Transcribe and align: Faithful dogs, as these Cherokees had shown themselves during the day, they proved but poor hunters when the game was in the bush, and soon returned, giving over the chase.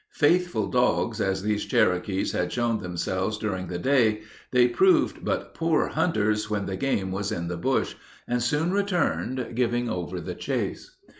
Faithful 0.15 0.65
dogs, 0.67 1.21
as 1.21 1.43
these 1.43 1.63
Cherokees 1.65 2.31
had 2.31 2.51
shown 2.51 2.79
themselves 2.79 3.37
during 3.37 3.67
the 3.67 3.77
day, 3.77 4.21
they 4.49 4.67
proved 4.67 5.23
but 5.23 5.53
poor 5.53 5.89
hunters 5.89 6.49
when 6.49 6.65
the 6.65 6.75
game 6.75 7.11
was 7.11 7.31
in 7.31 7.47
the 7.49 7.55
bush, 7.55 7.93
and 8.27 8.41
soon 8.41 8.71
returned, 8.71 9.51
giving 9.53 9.91
over 9.91 10.19
the 10.19 10.33
chase. 10.33 10.95